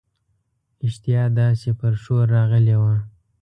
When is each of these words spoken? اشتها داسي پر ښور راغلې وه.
اشتها 0.85 1.23
داسي 1.37 1.71
پر 1.79 1.93
ښور 2.01 2.25
راغلې 2.35 2.75
وه. 2.81 2.95